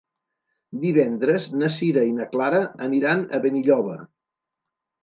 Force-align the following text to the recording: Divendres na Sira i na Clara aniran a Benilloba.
Divendres 0.85 1.45
na 1.59 1.69
Sira 1.77 2.07
i 2.13 2.17
na 2.17 2.27
Clara 2.33 2.65
aniran 2.89 3.23
a 3.39 3.45
Benilloba. 3.47 4.01